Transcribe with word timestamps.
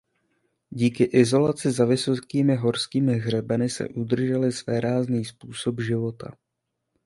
Díky 0.69 1.03
izolaci 1.03 1.71
za 1.71 1.85
vysokými 1.85 2.55
horskými 2.55 3.13
hřebeny 3.17 3.69
si 3.69 3.89
udrželi 3.89 4.51
svérázný 4.51 5.25
způsob 5.25 5.79
života. 5.79 6.37